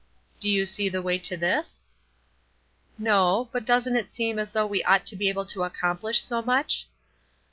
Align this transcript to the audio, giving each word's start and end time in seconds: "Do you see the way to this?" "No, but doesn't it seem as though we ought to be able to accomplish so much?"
"Do 0.39 0.49
you 0.49 0.65
see 0.65 0.89
the 0.89 1.03
way 1.03 1.19
to 1.19 1.37
this?" 1.37 1.85
"No, 2.97 3.49
but 3.53 3.65
doesn't 3.67 3.95
it 3.95 4.09
seem 4.09 4.39
as 4.39 4.49
though 4.51 4.65
we 4.65 4.83
ought 4.83 5.05
to 5.05 5.15
be 5.15 5.29
able 5.29 5.45
to 5.45 5.61
accomplish 5.63 6.23
so 6.23 6.41
much?" 6.41 6.87